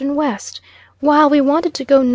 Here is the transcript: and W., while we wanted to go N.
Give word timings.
and 0.01 0.15
W., 0.17 0.35
while 0.99 1.29
we 1.29 1.39
wanted 1.39 1.75
to 1.75 1.85
go 1.85 1.99
N. 2.01 2.09